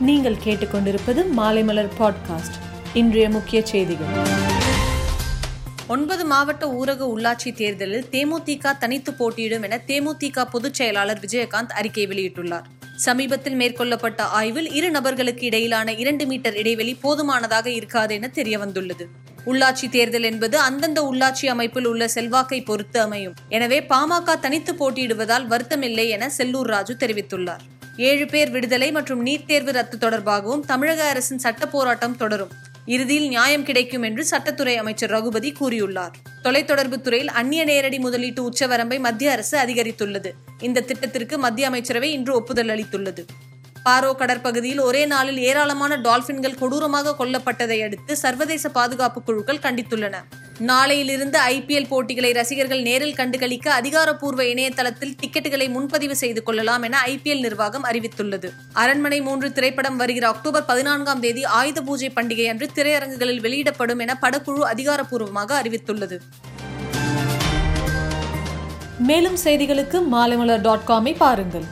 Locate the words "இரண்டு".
15.92-16.26